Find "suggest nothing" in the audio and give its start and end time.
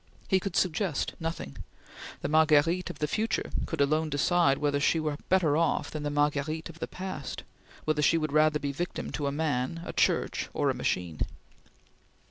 0.55-1.57